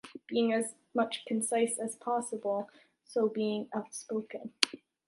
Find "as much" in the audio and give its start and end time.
0.51-1.25